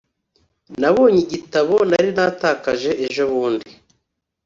nabonye 0.79 1.19
igitabo 1.25 1.75
nari 1.89 2.09
natakaje 2.17 2.91
ejobundi. 3.05 3.69